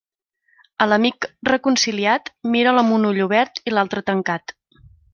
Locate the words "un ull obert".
2.99-3.63